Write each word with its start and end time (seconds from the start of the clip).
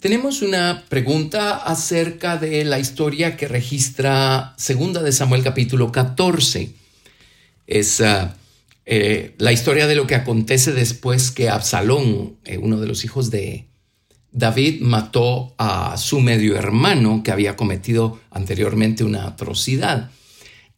Tenemos 0.00 0.42
una 0.42 0.82
pregunta 0.88 1.58
acerca 1.58 2.36
de 2.36 2.64
la 2.64 2.80
historia 2.80 3.36
que 3.36 3.46
registra 3.46 4.54
Segunda 4.56 5.04
de 5.04 5.12
Samuel 5.12 5.44
capítulo 5.44 5.92
14. 5.92 6.79
Es 7.70 8.02
ah, 8.02 8.36
eh, 8.84 9.34
la 9.38 9.52
historia 9.52 9.86
de 9.86 9.94
lo 9.94 10.06
que 10.06 10.14
acontece 10.14 10.72
después 10.72 11.30
que 11.30 11.48
Absalón, 11.48 12.36
eh, 12.44 12.58
uno 12.58 12.78
de 12.78 12.86
los 12.86 13.04
hijos 13.04 13.30
de, 13.30 13.70
David 14.32 14.80
mató 14.82 15.54
a 15.58 15.96
su 15.96 16.20
medio 16.20 16.56
hermano 16.56 17.22
que 17.24 17.32
había 17.32 17.56
cometido 17.56 18.20
anteriormente 18.30 19.04
una 19.04 19.26
atrocidad. 19.26 20.10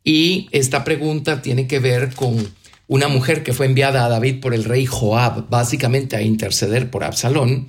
Y 0.04 0.48
esta 0.52 0.84
pregunta 0.84 1.42
tiene 1.42 1.66
que 1.66 1.78
ver 1.78 2.14
con 2.14 2.54
una 2.88 3.08
mujer 3.08 3.42
que 3.42 3.52
fue 3.52 3.66
enviada 3.66 4.04
a 4.04 4.08
David 4.08 4.40
por 4.40 4.54
el 4.54 4.64
rey 4.64 4.86
Joab, 4.86 5.48
básicamente 5.48 6.16
a 6.16 6.22
interceder 6.22 6.90
por 6.90 7.04
Absalón, 7.04 7.68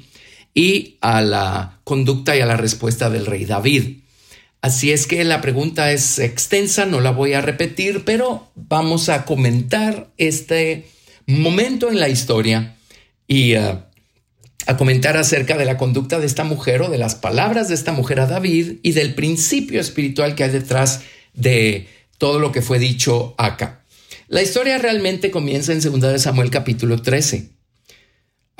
y 0.53 0.97
a 1.01 1.21
la 1.21 1.79
conducta 1.83 2.35
y 2.35 2.41
a 2.41 2.45
la 2.45 2.57
respuesta 2.57 3.09
del 3.09 3.25
rey 3.25 3.45
David. 3.45 4.02
Así 4.63 4.93
es 4.93 5.07
que 5.07 5.25
la 5.25 5.41
pregunta 5.41 5.91
es 5.91 6.19
extensa, 6.19 6.85
no 6.85 7.01
la 7.01 7.11
voy 7.11 7.33
a 7.33 7.41
repetir, 7.41 8.05
pero 8.05 8.49
vamos 8.55 9.09
a 9.09 9.25
comentar 9.25 10.09
este 10.17 10.87
momento 11.27 11.89
en 11.89 11.99
la 11.99 12.07
historia 12.07 12.77
y 13.27 13.57
uh, 13.57 13.81
a 14.65 14.77
comentar 14.77 15.17
acerca 15.17 15.57
de 15.57 15.65
la 15.65 15.75
conducta 15.75 16.17
de 16.17 16.25
esta 16.25 16.45
mujer 16.45 16.81
o 16.81 16.89
de 16.89 16.97
las 16.97 17.15
palabras 17.15 17.67
de 17.67 17.75
esta 17.75 17.91
mujer 17.91 18.21
a 18.21 18.25
David 18.25 18.77
y 18.83 18.93
del 18.93 19.15
principio 19.15 19.81
espiritual 19.81 20.33
que 20.33 20.45
hay 20.45 20.51
detrás 20.51 21.01
de 21.33 21.89
todo 22.17 22.39
lo 22.39 22.53
que 22.53 22.61
fue 22.61 22.79
dicho 22.79 23.35
acá. 23.37 23.83
La 24.29 24.41
historia 24.41 24.77
realmente 24.77 25.29
comienza 25.29 25.73
en 25.73 25.81
2 25.81 26.21
Samuel 26.21 26.51
capítulo 26.51 27.01
13. 27.01 27.49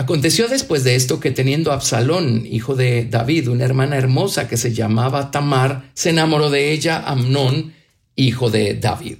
Aconteció 0.03 0.49
después 0.49 0.83
de 0.83 0.95
esto 0.95 1.21
que 1.21 1.31
teniendo 1.31 1.71
Absalón, 1.71 2.45
hijo 2.45 2.75
de 2.75 3.05
David, 3.05 3.47
una 3.47 3.63
hermana 3.63 3.95
hermosa 3.95 4.49
que 4.49 4.57
se 4.57 4.73
llamaba 4.73 5.31
Tamar, 5.31 5.89
se 5.93 6.09
enamoró 6.09 6.49
de 6.49 6.73
ella 6.73 7.01
Amnón, 7.07 7.73
hijo 8.17 8.49
de 8.49 8.73
David. 8.73 9.19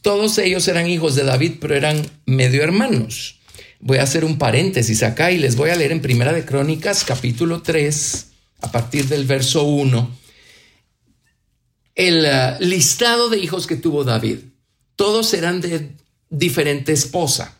Todos 0.00 0.38
ellos 0.38 0.66
eran 0.66 0.88
hijos 0.88 1.14
de 1.14 1.24
David, 1.24 1.56
pero 1.60 1.76
eran 1.76 2.10
medio 2.24 2.62
hermanos. 2.62 3.40
Voy 3.80 3.98
a 3.98 4.04
hacer 4.04 4.24
un 4.24 4.38
paréntesis 4.38 5.02
acá 5.02 5.30
y 5.30 5.36
les 5.36 5.56
voy 5.56 5.68
a 5.68 5.76
leer 5.76 5.92
en 5.92 6.00
Primera 6.00 6.32
de 6.32 6.46
Crónicas 6.46 7.04
capítulo 7.04 7.60
3, 7.60 8.28
a 8.62 8.72
partir 8.72 9.08
del 9.08 9.26
verso 9.26 9.64
1, 9.64 10.18
el 11.96 12.24
uh, 12.24 12.64
listado 12.64 13.28
de 13.28 13.36
hijos 13.36 13.66
que 13.66 13.76
tuvo 13.76 14.04
David. 14.04 14.38
Todos 14.96 15.34
eran 15.34 15.60
de 15.60 15.90
diferente 16.30 16.92
esposa. 16.92 17.57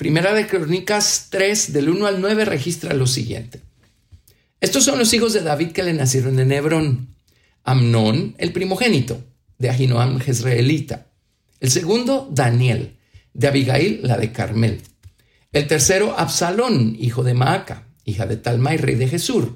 Primera 0.00 0.32
de 0.32 0.46
Crónicas 0.46 1.26
3, 1.28 1.74
del 1.74 1.90
1 1.90 2.06
al 2.06 2.22
9, 2.22 2.46
registra 2.46 2.94
lo 2.94 3.06
siguiente. 3.06 3.60
Estos 4.58 4.82
son 4.84 4.98
los 4.98 5.12
hijos 5.12 5.34
de 5.34 5.42
David 5.42 5.72
que 5.72 5.82
le 5.82 5.92
nacieron 5.92 6.40
en 6.40 6.52
Hebrón. 6.52 7.16
Amnón, 7.64 8.34
el 8.38 8.50
primogénito, 8.50 9.22
de 9.58 9.68
Ahinoam 9.68 10.18
Jezreelita. 10.18 11.08
El 11.60 11.70
segundo, 11.70 12.30
Daniel, 12.32 12.96
de 13.34 13.48
Abigail, 13.48 14.00
la 14.02 14.16
de 14.16 14.32
Carmel. 14.32 14.80
El 15.52 15.66
tercero, 15.66 16.18
Absalón, 16.18 16.96
hijo 16.98 17.22
de 17.22 17.34
Maaca, 17.34 17.86
hija 18.06 18.24
de 18.24 18.38
Talmai, 18.38 18.78
rey 18.78 18.94
de 18.94 19.06
Jesús. 19.06 19.48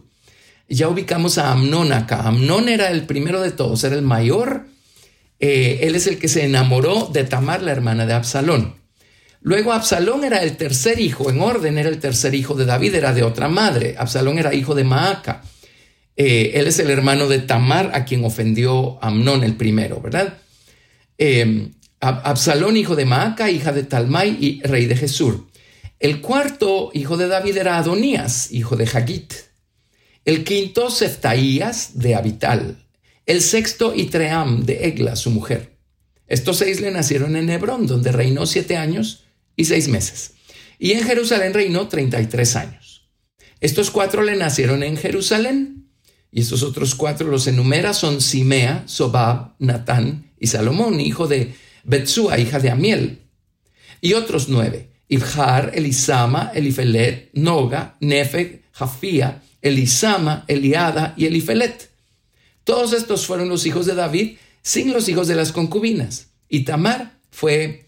Ya 0.68 0.90
ubicamos 0.90 1.38
a 1.38 1.52
Amnón 1.52 1.90
acá. 1.90 2.20
Amnón 2.20 2.68
era 2.68 2.90
el 2.90 3.06
primero 3.06 3.40
de 3.40 3.52
todos, 3.52 3.82
era 3.82 3.94
el 3.94 4.02
mayor. 4.02 4.66
Eh, 5.40 5.78
él 5.84 5.94
es 5.94 6.06
el 6.06 6.18
que 6.18 6.28
se 6.28 6.44
enamoró 6.44 7.08
de 7.10 7.24
Tamar, 7.24 7.62
la 7.62 7.72
hermana 7.72 8.04
de 8.04 8.12
Absalón. 8.12 8.83
Luego 9.44 9.74
Absalón 9.74 10.24
era 10.24 10.42
el 10.42 10.56
tercer 10.56 10.98
hijo, 10.98 11.28
en 11.28 11.38
orden 11.42 11.76
era 11.76 11.90
el 11.90 12.00
tercer 12.00 12.34
hijo 12.34 12.54
de 12.54 12.64
David, 12.64 12.94
era 12.94 13.12
de 13.12 13.22
otra 13.22 13.46
madre. 13.46 13.94
Absalón 13.98 14.38
era 14.38 14.54
hijo 14.54 14.74
de 14.74 14.84
Maaca. 14.84 15.42
Eh, 16.16 16.52
él 16.54 16.66
es 16.66 16.78
el 16.78 16.88
hermano 16.88 17.28
de 17.28 17.40
Tamar, 17.40 17.90
a 17.92 18.06
quien 18.06 18.24
ofendió 18.24 18.98
Amnón 19.04 19.44
el 19.44 19.54
primero, 19.54 20.00
¿verdad? 20.00 20.38
Eh, 21.18 21.68
Absalón, 22.00 22.78
hijo 22.78 22.96
de 22.96 23.04
Maaca, 23.04 23.50
hija 23.50 23.72
de 23.72 23.82
Talmai 23.82 24.34
y 24.40 24.62
rey 24.62 24.86
de 24.86 24.96
Jesús. 24.96 25.34
El 26.00 26.22
cuarto 26.22 26.90
hijo 26.94 27.18
de 27.18 27.28
David 27.28 27.58
era 27.58 27.76
Adonías, 27.76 28.50
hijo 28.50 28.76
de 28.76 28.86
Hagit. 28.86 29.34
El 30.24 30.42
quinto, 30.42 30.88
Seftaías, 30.88 31.98
de 31.98 32.14
Abital. 32.14 32.82
El 33.26 33.42
sexto, 33.42 33.94
Itream, 33.94 34.64
de 34.64 34.86
Egla, 34.86 35.16
su 35.16 35.30
mujer. 35.30 35.76
Estos 36.26 36.56
seis 36.56 36.80
le 36.80 36.90
nacieron 36.90 37.36
en 37.36 37.50
Hebrón, 37.50 37.86
donde 37.86 38.10
reinó 38.10 38.46
siete 38.46 38.78
años 38.78 39.23
y 39.56 39.64
seis 39.64 39.88
meses. 39.88 40.34
Y 40.78 40.92
en 40.92 41.04
Jerusalén 41.04 41.54
reinó 41.54 41.88
treinta 41.88 42.20
y 42.20 42.26
tres 42.26 42.56
años. 42.56 43.08
Estos 43.60 43.90
cuatro 43.90 44.22
le 44.22 44.36
nacieron 44.36 44.82
en 44.82 44.96
Jerusalén. 44.96 45.88
Y 46.30 46.40
estos 46.40 46.62
otros 46.62 46.94
cuatro 46.94 47.28
los 47.28 47.46
enumera 47.46 47.94
son 47.94 48.20
Simea, 48.20 48.82
Sobab, 48.86 49.54
Natán 49.60 50.32
y 50.38 50.48
Salomón, 50.48 51.00
hijo 51.00 51.28
de 51.28 51.54
Betsúa, 51.84 52.38
hija 52.38 52.58
de 52.58 52.70
Amiel. 52.70 53.20
Y 54.00 54.14
otros 54.14 54.48
nueve. 54.48 54.90
Ibhar, 55.08 55.72
Elisama, 55.74 56.50
Elifelet, 56.54 57.30
Noga, 57.34 57.96
Nefeg, 58.00 58.64
Jafía, 58.72 59.42
Elisama, 59.62 60.44
Eliada 60.48 61.14
y 61.16 61.26
Elifelet. 61.26 61.90
Todos 62.64 62.92
estos 62.92 63.26
fueron 63.26 63.48
los 63.48 63.64
hijos 63.66 63.86
de 63.86 63.94
David 63.94 64.36
sin 64.62 64.92
los 64.92 65.08
hijos 65.08 65.28
de 65.28 65.36
las 65.36 65.52
concubinas. 65.52 66.28
Y 66.48 66.64
Tamar 66.64 67.18
fue 67.30 67.83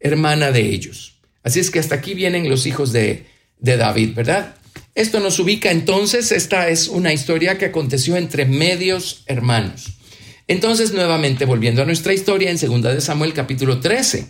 hermana 0.00 0.50
de 0.52 0.60
ellos. 0.60 1.14
Así 1.42 1.60
es 1.60 1.70
que 1.70 1.78
hasta 1.78 1.96
aquí 1.96 2.14
vienen 2.14 2.48
los 2.48 2.66
hijos 2.66 2.92
de, 2.92 3.26
de 3.58 3.76
David, 3.76 4.14
¿verdad? 4.14 4.54
Esto 4.94 5.20
nos 5.20 5.38
ubica 5.38 5.70
entonces, 5.70 6.32
esta 6.32 6.68
es 6.68 6.88
una 6.88 7.12
historia 7.12 7.56
que 7.56 7.66
aconteció 7.66 8.16
entre 8.16 8.46
medios 8.46 9.22
hermanos. 9.26 9.98
Entonces, 10.48 10.92
nuevamente, 10.92 11.44
volviendo 11.44 11.82
a 11.82 11.84
nuestra 11.84 12.14
historia 12.14 12.50
en 12.50 12.58
2 12.58 12.82
de 12.82 13.00
Samuel 13.00 13.34
capítulo 13.34 13.80
13. 13.80 14.26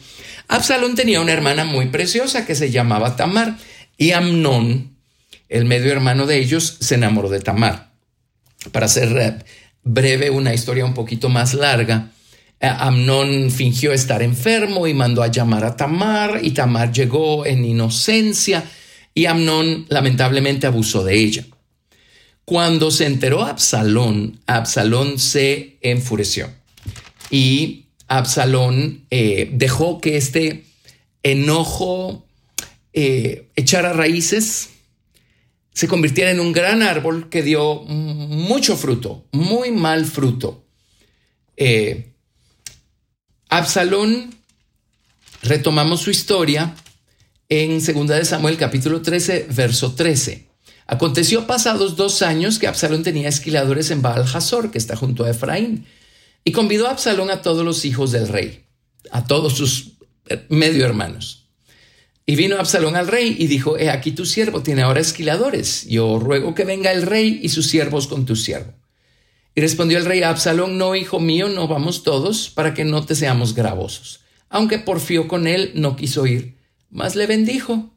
Absalón 0.49 0.97
tenía 0.97 1.21
una 1.21 1.33
hermana 1.33 1.65
muy 1.65 1.87
preciosa 1.87 2.45
que 2.45 2.57
se 2.57 2.71
llamaba 2.71 3.17
Tamar 3.17 3.57
y 3.97 4.11
Amnón, 4.11 4.97
el 5.49 5.65
medio 5.65 5.93
hermano 5.93 6.27
de 6.27 6.39
ellos, 6.39 6.77
se 6.81 6.97
enamoró 6.97 7.29
de 7.29 7.41
Tamar. 7.41 7.93
Para 8.73 8.87
hacer 8.87 9.17
eh, 9.17 9.45
breve 9.85 10.31
una 10.31 10.53
historia 10.53 10.85
un 10.85 10.95
poquito 10.95 11.29
más 11.29 11.55
larga, 11.55 12.11
Amnón 12.61 13.51
fingió 13.51 13.93
estar 13.93 14.23
enfermo 14.23 14.87
y 14.87 14.95
mandó 14.95 15.23
a 15.23 15.29
llamar 15.29 15.65
a 15.65 15.77
Tamar 15.77 16.41
y 16.43 16.51
Tamar 16.51 16.93
llegó 16.93 17.47
en 17.47 17.65
inocencia 17.65 18.65
y 19.15 19.27
Amnón 19.27 19.87
lamentablemente 19.89 20.67
abusó 20.67 21.05
de 21.05 21.15
ella. 21.17 21.45
Cuando 22.45 22.91
se 22.91 23.07
enteró 23.07 23.45
Absalón, 23.45 24.41
Absalón 24.47 25.19
se 25.19 25.79
enfureció 25.83 26.51
y 27.31 27.87
Absalón 28.09 29.05
eh, 29.11 29.51
dejó 29.53 30.01
que 30.01 30.17
este 30.17 30.65
enojo 31.23 32.27
eh, 32.93 33.49
echara 33.55 33.93
raíces, 33.93 34.71
se 35.73 35.87
convirtiera 35.87 36.31
en 36.31 36.41
un 36.41 36.53
gran 36.53 36.83
árbol 36.83 37.29
que 37.29 37.43
dio 37.43 37.83
mucho 37.83 38.77
fruto, 38.77 39.27
muy 39.31 39.71
mal 39.71 40.07
fruto. 40.07 40.65
Eh, 41.57 42.13
Absalón, 43.51 44.35
retomamos 45.43 46.03
su 46.03 46.11
historia 46.11 46.75
en 47.49 47.83
2 47.83 48.09
de 48.09 48.25
Samuel 48.27 48.59
capítulo 48.59 49.01
13, 49.01 49.47
verso 49.51 49.95
13. 49.95 50.49
Aconteció 50.87 51.47
pasados 51.47 51.97
dos 51.97 52.21
años 52.21 52.59
que 52.59 52.67
Absalón 52.67 53.03
tenía 53.03 53.31
esquiladores 53.31 53.91
en 53.91 54.03
Baal 54.03 54.27
Hazor, 54.31 54.71
que 54.71 54.77
está 54.77 54.97
junto 54.97 55.25
a 55.25 55.31
Efraín, 55.31 55.87
y 56.45 56.53
convidó 56.53 56.89
a 56.89 56.91
Absalón 56.91 57.31
a 57.31 57.41
todos 57.41 57.65
los 57.65 57.87
hijos 57.87 58.13
del 58.13 58.29
rey, 58.29 58.67
a 59.11 59.25
todos 59.25 59.55
sus 59.57 59.93
eh, 60.29 60.45
medio 60.51 60.85
hermanos. 60.85 61.47
Y 62.27 62.37
vino 62.37 62.59
Absalón 62.59 62.97
al 62.97 63.09
rey 63.09 63.35
y 63.39 63.47
dijo, 63.47 63.79
he 63.79 63.89
aquí 63.89 64.13
tu 64.13 64.27
siervo 64.27 64.63
tiene 64.63 64.83
ahora 64.83 65.01
esquiladores, 65.01 65.87
yo 65.89 66.19
ruego 66.19 66.55
que 66.55 66.67
venga 66.67 66.93
el 66.93 67.01
rey 67.01 67.41
y 67.43 67.49
sus 67.49 67.67
siervos 67.67 68.09
con 68.09 68.27
tu 68.27 68.37
siervo. 68.37 68.75
Y 69.59 69.61
respondió 69.61 69.99
el 69.99 70.05
rey 70.05 70.23
Absalón, 70.23 70.79
no, 70.79 70.95
hijo 70.95 71.19
mío, 71.19 71.49
no 71.49 71.67
vamos 71.67 72.05
todos, 72.05 72.49
para 72.49 72.75
que 72.75 72.85
no 72.85 73.05
te 73.05 73.17
seamos 73.17 73.57
gravosos. 73.57 74.21
Aunque 74.49 74.79
porfió 74.79 75.27
con 75.27 75.49
él, 75.49 75.73
no 75.75 75.97
quiso 75.97 76.29
ir, 76.29 76.55
mas 76.91 77.17
le 77.17 77.27
bendijo. 77.27 77.93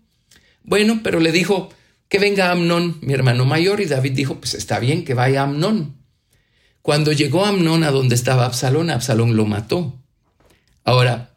Bueno, 0.64 1.02
pero 1.04 1.20
le 1.20 1.32
dijo, 1.32 1.70
que 2.10 2.18
venga 2.18 2.50
Amnón, 2.50 2.98
mi 3.02 3.14
hermano 3.14 3.46
mayor, 3.46 3.80
y 3.80 3.86
David 3.86 4.14
dijo, 4.14 4.40
pues 4.40 4.56
está 4.56 4.80
bien 4.80 5.06
que 5.06 5.14
vaya 5.14 5.44
Amnón. 5.44 5.98
Cuando 6.82 7.12
llegó 7.12 7.46
Amnón 7.46 7.84
a 7.84 7.92
donde 7.92 8.16
estaba 8.16 8.48
Absalón, 8.48 8.90
Absalón 8.90 9.38
lo 9.38 9.46
mató. 9.46 10.00
Ahora, 10.84 11.36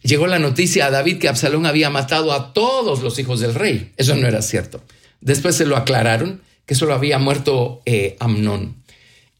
llegó 0.00 0.26
la 0.28 0.38
noticia 0.38 0.86
a 0.86 0.90
David 0.90 1.18
que 1.18 1.28
Absalón 1.28 1.66
había 1.66 1.90
matado 1.90 2.32
a 2.32 2.54
todos 2.54 3.02
los 3.02 3.18
hijos 3.18 3.40
del 3.40 3.54
rey. 3.54 3.92
Eso 3.98 4.16
no 4.16 4.26
era 4.26 4.40
cierto. 4.40 4.82
Después 5.20 5.56
se 5.56 5.66
lo 5.66 5.76
aclararon 5.76 6.40
que 6.64 6.74
solo 6.74 6.94
había 6.94 7.18
muerto 7.18 7.82
eh, 7.84 8.16
Amnón. 8.18 8.85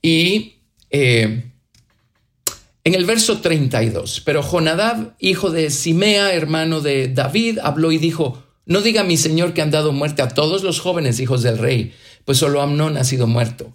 Y 0.03 0.57
eh, 0.91 1.45
en 2.85 2.95
el 2.95 3.05
verso 3.05 3.41
32, 3.41 4.23
pero 4.25 4.43
Jonadab, 4.43 5.17
hijo 5.19 5.51
de 5.51 5.71
Simea, 5.71 6.33
hermano 6.33 6.81
de 6.81 7.09
David, 7.09 7.59
habló 7.63 7.91
y 7.91 7.99
dijo, 7.99 8.45
no 8.65 8.81
diga 8.81 9.03
mi 9.03 9.17
señor 9.17 9.55
que 9.55 9.63
han 9.63 9.71
dado 9.71 9.93
muerte 9.93 10.23
a 10.23 10.29
todos 10.29 10.63
los 10.63 10.81
jóvenes 10.81 11.19
hijos 11.21 11.43
del 11.43 11.59
rey, 11.59 11.95
pues 12.25 12.39
solo 12.39 12.63
Amnón 12.63 12.97
ha 12.97 13.05
sido 13.05 13.27
muerto. 13.27 13.73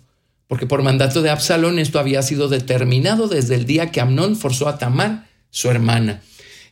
Porque 0.47 0.67
por 0.67 0.81
mandato 0.81 1.21
de 1.21 1.29
Absalón 1.29 1.79
esto 1.79 1.99
había 1.99 2.21
sido 2.21 2.49
determinado 2.49 3.27
desde 3.27 3.55
el 3.55 3.65
día 3.65 3.91
que 3.91 4.01
Amnón 4.01 4.35
forzó 4.35 4.67
a 4.67 4.77
Tamar, 4.77 5.29
su 5.49 5.69
hermana. 5.69 6.21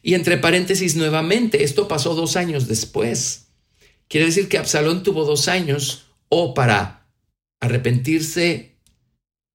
Y 0.01 0.13
entre 0.13 0.37
paréntesis 0.37 0.95
nuevamente, 0.95 1.63
esto 1.63 1.87
pasó 1.87 2.15
dos 2.15 2.35
años 2.35 2.67
después. 2.67 3.47
Quiere 4.07 4.27
decir 4.27 4.49
que 4.49 4.57
Absalón 4.57 5.03
tuvo 5.03 5.25
dos 5.25 5.47
años 5.47 6.05
o 6.29 6.53
para 6.53 7.07
arrepentirse 7.59 8.77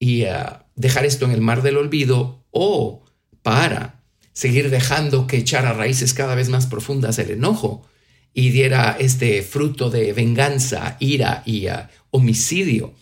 y 0.04 0.26
ah, 0.26 0.66
dejar 0.76 1.06
esto 1.06 1.24
en 1.24 1.30
el 1.30 1.40
mar 1.40 1.62
del 1.62 1.78
olvido 1.78 2.44
o 2.50 3.06
para 3.42 4.02
seguir 4.34 4.68
dejando 4.68 5.26
que 5.26 5.38
echara 5.38 5.72
raíces 5.72 6.12
cada 6.12 6.34
vez 6.34 6.50
más 6.50 6.66
profundas 6.66 7.18
el 7.18 7.30
enojo 7.30 7.88
y 8.34 8.50
diera 8.50 8.98
este 9.00 9.40
fruto 9.40 9.88
de 9.88 10.12
venganza, 10.12 10.98
ira 11.00 11.42
y 11.46 11.68
ah, 11.68 11.88
homicidio. 12.10 12.92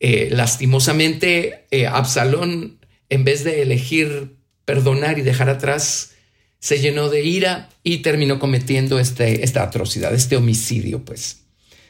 Eh, 0.00 0.30
lastimosamente, 0.32 1.66
eh, 1.70 1.86
Absalón, 1.86 2.80
en 3.08 3.22
vez 3.22 3.44
de 3.44 3.62
elegir 3.62 4.34
perdonar 4.64 5.20
y 5.20 5.22
dejar 5.22 5.48
atrás 5.48 6.14
se 6.58 6.80
llenó 6.80 7.08
de 7.08 7.22
ira 7.22 7.68
y 7.84 7.98
terminó 7.98 8.40
cometiendo 8.40 8.98
este, 8.98 9.44
esta 9.44 9.62
atrocidad, 9.62 10.12
este 10.12 10.36
homicidio, 10.36 11.04
pues. 11.04 11.44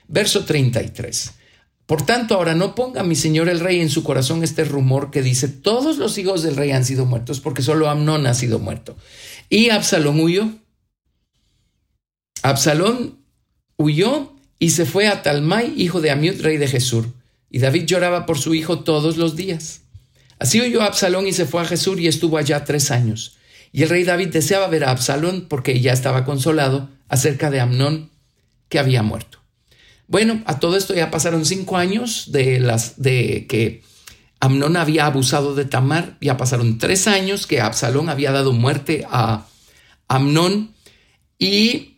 Verso 0.08 0.44
33. 0.44 1.32
Por 1.86 2.06
tanto, 2.06 2.34
ahora 2.34 2.54
no 2.54 2.74
ponga 2.74 3.02
mi 3.02 3.14
señor 3.16 3.48
el 3.48 3.60
rey 3.60 3.80
en 3.80 3.90
su 3.90 4.02
corazón 4.04 4.44
este 4.44 4.64
rumor 4.64 5.10
que 5.10 5.22
dice, 5.22 5.48
todos 5.48 5.98
los 5.98 6.16
hijos 6.16 6.42
del 6.42 6.56
rey 6.56 6.70
han 6.70 6.84
sido 6.84 7.06
muertos 7.06 7.40
porque 7.40 7.62
solo 7.62 7.90
Amnón 7.90 8.26
ha 8.26 8.34
sido 8.34 8.58
muerto. 8.58 8.96
Y 9.48 9.70
Absalón 9.70 10.20
huyó. 10.20 10.48
Absalón 12.42 13.18
huyó 13.76 14.32
y 14.58 14.70
se 14.70 14.86
fue 14.86 15.08
a 15.08 15.22
Talmai, 15.22 15.74
hijo 15.76 16.00
de 16.00 16.10
Amiud, 16.10 16.40
rey 16.40 16.56
de 16.56 16.68
Jesús. 16.68 17.06
Y 17.50 17.58
David 17.58 17.84
lloraba 17.84 18.26
por 18.26 18.38
su 18.38 18.54
hijo 18.54 18.80
todos 18.80 19.16
los 19.16 19.36
días. 19.36 19.82
Así 20.38 20.60
huyó 20.60 20.82
Absalón 20.82 21.26
y 21.26 21.32
se 21.32 21.46
fue 21.46 21.62
a 21.62 21.66
Jesús 21.66 22.00
y 22.00 22.06
estuvo 22.06 22.38
allá 22.38 22.64
tres 22.64 22.90
años. 22.90 23.36
Y 23.72 23.82
el 23.82 23.90
rey 23.90 24.04
David 24.04 24.28
deseaba 24.28 24.68
ver 24.68 24.84
a 24.84 24.90
Absalón 24.90 25.46
porque 25.48 25.80
ya 25.80 25.92
estaba 25.92 26.24
consolado 26.24 26.88
acerca 27.08 27.50
de 27.50 27.60
Amnón 27.60 28.10
que 28.68 28.78
había 28.78 29.02
muerto. 29.02 29.41
Bueno, 30.06 30.42
a 30.46 30.58
todo 30.58 30.76
esto 30.76 30.94
ya 30.94 31.10
pasaron 31.10 31.44
cinco 31.44 31.76
años 31.76 32.32
de, 32.32 32.60
las, 32.60 33.00
de 33.00 33.46
que 33.48 33.82
Amnón 34.40 34.76
había 34.76 35.06
abusado 35.06 35.54
de 35.54 35.64
Tamar, 35.64 36.16
ya 36.20 36.36
pasaron 36.36 36.78
tres 36.78 37.06
años 37.06 37.46
que 37.46 37.60
Absalón 37.60 38.08
había 38.08 38.32
dado 38.32 38.52
muerte 38.52 39.06
a 39.10 39.46
Amnón 40.08 40.74
y 41.38 41.92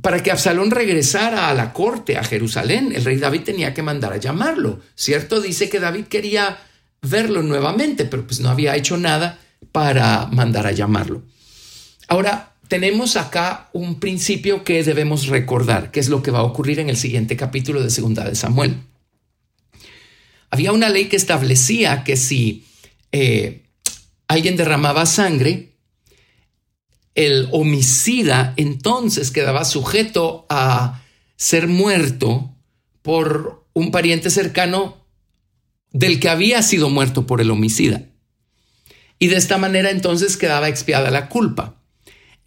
para 0.00 0.22
que 0.22 0.30
Absalón 0.30 0.70
regresara 0.70 1.48
a 1.48 1.54
la 1.54 1.72
corte, 1.72 2.18
a 2.18 2.24
Jerusalén, 2.24 2.92
el 2.94 3.04
rey 3.04 3.16
David 3.16 3.42
tenía 3.42 3.72
que 3.72 3.82
mandar 3.82 4.12
a 4.12 4.18
llamarlo, 4.18 4.80
¿cierto? 4.94 5.40
Dice 5.40 5.70
que 5.70 5.80
David 5.80 6.04
quería 6.04 6.58
verlo 7.00 7.42
nuevamente, 7.42 8.04
pero 8.04 8.26
pues 8.26 8.40
no 8.40 8.50
había 8.50 8.76
hecho 8.76 8.98
nada 8.98 9.38
para 9.72 10.26
mandar 10.26 10.66
a 10.66 10.72
llamarlo. 10.72 11.22
Ahora, 12.08 12.53
tenemos 12.68 13.16
acá 13.16 13.68
un 13.72 14.00
principio 14.00 14.64
que 14.64 14.82
debemos 14.82 15.26
recordar, 15.26 15.90
que 15.90 16.00
es 16.00 16.08
lo 16.08 16.22
que 16.22 16.30
va 16.30 16.40
a 16.40 16.44
ocurrir 16.44 16.80
en 16.80 16.88
el 16.88 16.96
siguiente 16.96 17.36
capítulo 17.36 17.82
de 17.82 17.90
Segunda 17.90 18.24
de 18.24 18.34
Samuel. 18.34 18.76
Había 20.50 20.72
una 20.72 20.88
ley 20.88 21.06
que 21.06 21.16
establecía 21.16 22.04
que 22.04 22.16
si 22.16 22.64
eh, 23.12 23.64
alguien 24.28 24.56
derramaba 24.56 25.06
sangre, 25.06 25.76
el 27.14 27.48
homicida 27.52 28.54
entonces 28.56 29.30
quedaba 29.30 29.64
sujeto 29.64 30.46
a 30.48 31.02
ser 31.36 31.68
muerto 31.68 32.54
por 33.02 33.66
un 33.72 33.90
pariente 33.90 34.30
cercano 34.30 35.04
del 35.90 36.18
que 36.18 36.28
había 36.28 36.62
sido 36.62 36.90
muerto 36.90 37.26
por 37.26 37.40
el 37.40 37.50
homicida 37.50 38.02
y 39.18 39.28
de 39.28 39.36
esta 39.36 39.58
manera 39.58 39.90
entonces 39.90 40.36
quedaba 40.36 40.68
expiada 40.68 41.10
la 41.10 41.28
culpa. 41.28 41.76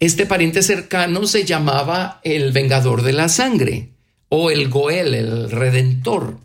Este 0.00 0.26
pariente 0.26 0.62
cercano 0.62 1.26
se 1.26 1.44
llamaba 1.44 2.20
el 2.22 2.52
vengador 2.52 3.02
de 3.02 3.12
la 3.12 3.28
sangre 3.28 3.90
o 4.28 4.50
el 4.50 4.68
Goel, 4.68 5.14
el 5.14 5.50
redentor. 5.50 6.38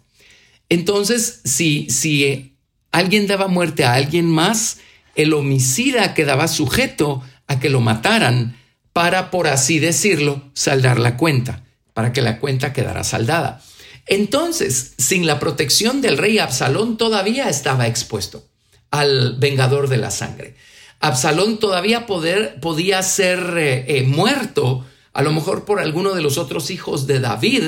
Entonces, 0.69 1.41
si, 1.43 1.87
si 1.89 2.55
alguien 2.91 3.27
daba 3.27 3.47
muerte 3.47 3.85
a 3.85 3.93
alguien 3.93 4.25
más, 4.25 4.77
el 5.15 5.33
homicida 5.33 6.13
quedaba 6.15 6.47
sujeto 6.47 7.21
a 7.47 7.59
que 7.59 7.69
lo 7.69 7.79
mataran 7.79 8.57
para, 8.91 9.29
por 9.29 9.47
así 9.47 9.79
decirlo, 9.79 10.41
saldar 10.53 10.99
la 10.99 11.17
cuenta, 11.17 11.63
para 11.93 12.11
que 12.11 12.21
la 12.21 12.39
cuenta 12.39 12.73
quedara 12.73 13.03
saldada. 13.03 13.61
Entonces, 14.07 14.93
sin 14.97 15.27
la 15.27 15.39
protección 15.39 16.01
del 16.01 16.17
rey 16.17 16.39
Absalón 16.39 16.97
todavía 16.97 17.49
estaba 17.49 17.87
expuesto 17.87 18.47
al 18.91 19.37
vengador 19.37 19.89
de 19.89 19.97
la 19.97 20.11
sangre. 20.11 20.55
Absalón 21.03 21.57
todavía 21.57 22.05
podía 22.05 23.03
ser 23.03 23.57
eh, 23.57 23.83
eh, 23.89 24.03
muerto, 24.03 24.85
a 25.11 25.21
lo 25.21 25.33
mejor 25.33 25.65
por 25.65 25.81
alguno 25.81 26.13
de 26.13 26.21
los 26.21 26.37
otros 26.37 26.71
hijos 26.71 27.07
de 27.07 27.19
David, 27.19 27.63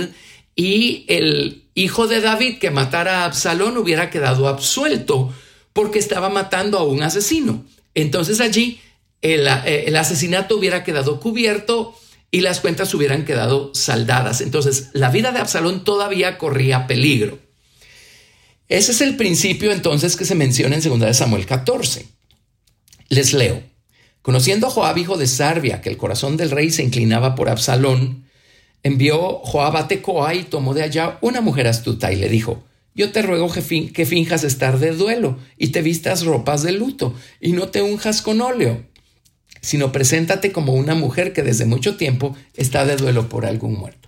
y 0.56 1.04
el 1.10 1.66
hijo 1.74 2.08
de 2.08 2.22
David 2.22 2.60
que 2.60 2.72
matara 2.72 3.24
a 3.24 3.26
Absalón 3.26 3.78
hubiera 3.78 4.10
quedado 4.10 4.48
absuelto 4.48 5.34
porque 5.74 6.00
estaba 6.00 6.30
matando 6.30 6.80
a 6.80 6.84
un 6.84 7.04
asesino. 7.04 7.66
Entonces 7.94 8.40
allí 8.40 8.80
el, 9.22 9.48
eh, 9.48 9.84
el 9.88 9.98
asesinato 9.98 10.56
hubiera 10.56 10.86
quedado 10.86 11.20
cubierto 11.20 11.94
y 12.32 12.40
las 12.40 12.62
cuentas 12.62 12.94
hubieran 12.94 13.26
quedado 13.26 13.76
saldadas. 13.76 14.40
Entonces 14.40 14.92
la 14.94 15.10
vida 15.10 15.34
de 15.34 15.40
Absalón 15.40 15.84
todavía 15.84 16.38
corría 16.38 16.88
peligro. 16.88 17.38
Ese 18.70 18.94
es 18.94 19.02
el 19.02 19.18
principio 19.18 19.74
entonces 19.74 20.16
que 20.16 20.24
se 20.24 20.36
menciona 20.36 20.78
en 20.78 20.82
2 20.82 21.18
Samuel 21.18 21.46
14. 21.46 22.15
Les 23.10 23.34
leo. 23.34 23.62
Conociendo 24.22 24.70
Joab, 24.70 24.98
hijo 24.98 25.18
de 25.18 25.28
Sarbia, 25.28 25.82
que 25.82 25.90
el 25.90 25.98
corazón 25.98 26.38
del 26.38 26.52
rey 26.52 26.72
se 26.72 26.84
inclinaba 26.84 27.36
por 27.36 27.50
Absalón, 27.50 28.26
envió 28.84 29.40
Joab 29.40 29.78
a 29.78 29.88
Tecoa 29.88 30.34
y 30.34 30.44
tomó 30.44 30.74
de 30.74 30.84
allá 30.84 31.18
una 31.22 31.42
mujer 31.42 31.68
astuta 31.68 32.12
y 32.12 32.16
le 32.16 32.30
dijo, 32.30 32.64
yo 32.96 33.12
te 33.12 33.22
ruego 33.22 33.52
que 33.52 34.06
finjas 34.06 34.44
estar 34.44 34.80
de 34.80 34.92
duelo 34.92 35.38
y 35.58 35.68
te 35.68 35.82
vistas 35.82 36.24
ropas 36.24 36.64
de 36.64 36.72
luto 36.72 37.14
y 37.42 37.52
no 37.52 37.68
te 37.68 37.82
unjas 37.82 38.22
con 38.22 38.42
óleo, 38.42 38.86
sino 39.62 39.92
preséntate 39.92 40.52
como 40.52 40.74
una 40.74 40.96
mujer 40.96 41.34
que 41.34 41.44
desde 41.44 41.66
mucho 41.66 41.98
tiempo 41.98 42.36
está 42.56 42.86
de 42.86 42.96
duelo 42.96 43.30
por 43.30 43.46
algún 43.46 43.74
muerto 43.74 44.06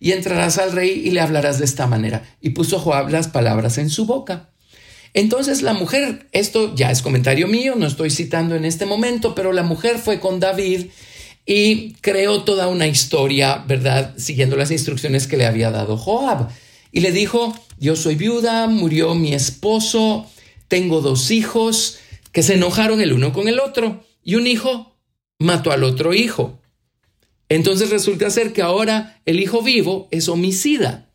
y 0.00 0.12
entrarás 0.12 0.58
al 0.58 0.72
rey 0.72 1.02
y 1.04 1.10
le 1.10 1.20
hablarás 1.20 1.58
de 1.58 1.64
esta 1.64 1.86
manera. 1.86 2.22
Y 2.40 2.50
puso 2.50 2.78
Joab 2.78 3.10
las 3.10 3.28
palabras 3.28 3.78
en 3.78 3.90
su 3.90 4.06
boca. 4.06 4.50
Entonces 5.14 5.62
la 5.62 5.74
mujer, 5.74 6.28
esto 6.32 6.74
ya 6.74 6.90
es 6.90 7.02
comentario 7.02 7.48
mío, 7.48 7.74
no 7.76 7.86
estoy 7.86 8.10
citando 8.10 8.54
en 8.54 8.64
este 8.64 8.86
momento, 8.86 9.34
pero 9.34 9.52
la 9.52 9.62
mujer 9.62 9.98
fue 9.98 10.20
con 10.20 10.40
David 10.40 10.86
y 11.46 11.94
creó 11.94 12.42
toda 12.42 12.68
una 12.68 12.86
historia, 12.86 13.64
¿verdad? 13.66 14.14
Siguiendo 14.18 14.56
las 14.56 14.70
instrucciones 14.70 15.26
que 15.26 15.38
le 15.38 15.46
había 15.46 15.70
dado 15.70 15.96
Joab. 15.96 16.48
Y 16.92 17.00
le 17.00 17.10
dijo, 17.10 17.58
yo 17.78 17.96
soy 17.96 18.16
viuda, 18.16 18.66
murió 18.66 19.14
mi 19.14 19.32
esposo, 19.32 20.30
tengo 20.68 21.00
dos 21.00 21.30
hijos 21.30 21.98
que 22.32 22.42
se 22.42 22.54
enojaron 22.54 23.00
el 23.00 23.12
uno 23.12 23.32
con 23.32 23.48
el 23.48 23.60
otro 23.60 24.04
y 24.22 24.34
un 24.34 24.46
hijo 24.46 24.94
mató 25.38 25.72
al 25.72 25.84
otro 25.84 26.12
hijo. 26.12 26.60
Entonces 27.48 27.90
resulta 27.90 28.28
ser 28.30 28.52
que 28.52 28.62
ahora 28.62 29.20
el 29.24 29.40
hijo 29.40 29.62
vivo 29.62 30.08
es 30.10 30.28
homicida. 30.28 31.10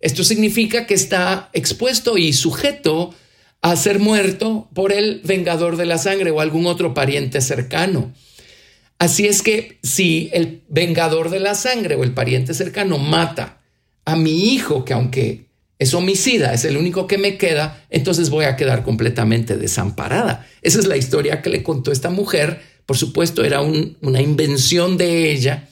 Esto 0.00 0.24
significa 0.24 0.86
que 0.86 0.94
está 0.94 1.50
expuesto 1.52 2.16
y 2.16 2.32
sujeto 2.32 3.14
a 3.64 3.76
ser 3.76 3.98
muerto 3.98 4.68
por 4.74 4.92
el 4.92 5.22
vengador 5.24 5.78
de 5.78 5.86
la 5.86 5.96
sangre 5.96 6.30
o 6.30 6.40
algún 6.40 6.66
otro 6.66 6.92
pariente 6.92 7.40
cercano. 7.40 8.12
Así 8.98 9.26
es 9.26 9.40
que 9.40 9.78
si 9.82 10.28
el 10.34 10.60
vengador 10.68 11.30
de 11.30 11.40
la 11.40 11.54
sangre 11.54 11.94
o 11.94 12.04
el 12.04 12.12
pariente 12.12 12.52
cercano 12.52 12.98
mata 12.98 13.62
a 14.04 14.16
mi 14.16 14.52
hijo, 14.52 14.84
que 14.84 14.92
aunque 14.92 15.46
es 15.78 15.94
homicida, 15.94 16.52
es 16.52 16.66
el 16.66 16.76
único 16.76 17.06
que 17.06 17.16
me 17.16 17.38
queda, 17.38 17.82
entonces 17.88 18.28
voy 18.28 18.44
a 18.44 18.56
quedar 18.56 18.82
completamente 18.82 19.56
desamparada. 19.56 20.46
Esa 20.60 20.78
es 20.78 20.86
la 20.86 20.98
historia 20.98 21.40
que 21.40 21.48
le 21.48 21.62
contó 21.62 21.90
esta 21.90 22.10
mujer. 22.10 22.60
Por 22.84 22.98
supuesto, 22.98 23.44
era 23.44 23.62
una 23.62 24.20
invención 24.20 24.98
de 24.98 25.32
ella 25.32 25.70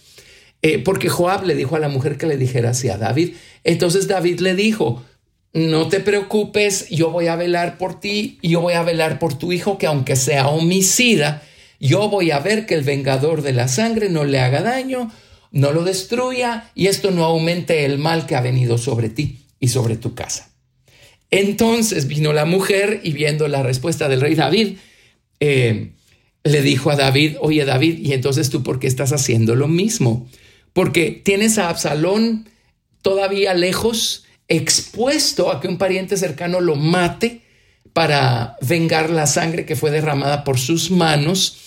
eh, 0.63 0.79
porque 0.79 1.09
Joab 1.09 1.45
le 1.45 1.57
dijo 1.57 1.77
a 1.77 1.81
la 1.81 1.89
mujer 1.89 2.17
que 2.17 2.27
le 2.27 2.37
dijera 2.37 2.71
así 2.71 2.89
a 2.89 2.97
David. 2.97 3.35
Entonces 3.65 4.09
David 4.09 4.41
le 4.41 4.55
dijo, 4.55 5.05
no 5.53 5.89
te 5.89 6.01
preocupes, 6.01 6.89
yo 6.89 7.11
voy 7.11 7.27
a 7.27 7.37
velar 7.37 7.77
por 7.77 8.01
ti, 8.01 8.39
yo 8.43 8.61
voy 8.61 8.75
a 8.75 8.83
velar 8.83 9.19
por 9.19 9.39
tu 9.39 9.53
hijo, 9.53 9.77
que 9.77 9.87
aunque 9.87 10.17
sea 10.17 10.49
homicida, 10.49 11.43
yo 11.79 12.09
voy 12.09 12.31
a 12.31 12.39
ver 12.39 12.65
que 12.65 12.75
el 12.75 12.85
vengador 12.85 13.43
de 13.43 13.53
la 13.53 13.69
sangre 13.69 14.09
no 14.09 14.25
le 14.25 14.39
haga 14.39 14.63
daño, 14.63 15.11
no 15.51 15.73
lo 15.73 15.85
destruya 15.85 16.71
y 16.75 16.87
esto 16.87 17.11
no 17.11 17.25
aumente 17.25 17.85
el 17.85 17.99
mal 17.99 18.27
que 18.27 18.37
ha 18.37 18.41
venido 18.41 18.79
sobre 18.79 19.11
ti 19.11 19.41
y 19.61 19.69
sobre 19.69 19.97
tu 19.97 20.15
casa. 20.15 20.51
Entonces 21.31 22.07
vino 22.07 22.33
la 22.33 22.45
mujer 22.45 23.01
y 23.03 23.13
viendo 23.13 23.49
la 23.49 23.63
respuesta 23.63 24.09
del 24.09 24.21
rey 24.21 24.35
David, 24.35 24.77
eh, 25.41 25.93
le 26.45 26.63
dijo 26.63 26.91
a 26.91 26.97
David, 26.97 27.37
oye 27.41 27.65
David, 27.65 27.99
¿y 27.99 28.13
entonces 28.13 28.51
tú 28.51 28.63
por 28.63 28.79
qué 28.79 28.87
estás 28.87 29.13
haciendo 29.13 29.55
lo 29.55 29.69
mismo? 29.69 30.29
Porque 30.73 31.11
tienes 31.11 31.59
a 31.59 31.69
Absalón 31.69 32.49
todavía 33.03 33.55
lejos, 33.55 34.25
expuesto 34.57 35.51
a 35.51 35.61
que 35.61 35.69
un 35.69 35.79
pariente 35.79 36.17
cercano 36.17 36.61
lo 36.61 36.77
mate 36.77 37.43
para 37.93 38.57
vengar 38.61 39.11
la 39.11 39.27
sangre 39.27 39.67
que 39.67 39.77
fue 39.77 39.91
derramada 39.91 40.45
por 40.45 40.59
sus 40.59 40.91
manos. 40.91 41.59